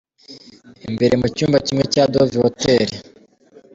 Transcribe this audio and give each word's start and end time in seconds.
Imbere 0.87 1.13
mu 1.21 1.27
cyumba 1.35 1.57
kimwe 1.65 1.83
cya 1.93 2.03
Dove 2.13 2.37
Hotel. 2.45 2.89